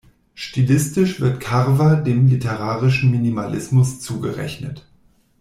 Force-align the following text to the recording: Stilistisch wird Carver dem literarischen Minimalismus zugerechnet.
Stilistisch 0.33 1.19
wird 1.21 1.41
Carver 1.41 1.95
dem 1.95 2.25
literarischen 2.25 3.11
Minimalismus 3.11 3.99
zugerechnet. 3.99 4.87